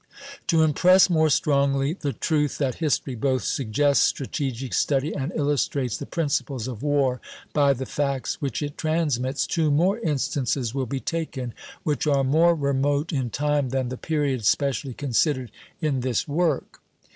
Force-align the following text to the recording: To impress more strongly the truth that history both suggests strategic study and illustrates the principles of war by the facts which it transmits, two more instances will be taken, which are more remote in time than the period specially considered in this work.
To 0.47 0.63
impress 0.63 1.11
more 1.11 1.29
strongly 1.29 1.93
the 1.93 2.11
truth 2.11 2.57
that 2.57 2.73
history 2.81 3.13
both 3.13 3.43
suggests 3.43 4.03
strategic 4.03 4.73
study 4.73 5.13
and 5.15 5.31
illustrates 5.35 5.95
the 5.97 6.07
principles 6.07 6.67
of 6.67 6.81
war 6.81 7.21
by 7.53 7.73
the 7.73 7.85
facts 7.85 8.41
which 8.41 8.63
it 8.63 8.79
transmits, 8.79 9.45
two 9.45 9.69
more 9.69 9.99
instances 9.99 10.73
will 10.73 10.87
be 10.87 10.99
taken, 11.01 11.53
which 11.83 12.07
are 12.07 12.23
more 12.23 12.55
remote 12.55 13.13
in 13.13 13.29
time 13.29 13.69
than 13.69 13.89
the 13.89 13.95
period 13.95 14.43
specially 14.43 14.95
considered 14.95 15.51
in 15.81 15.99
this 15.99 16.27
work. 16.27 16.81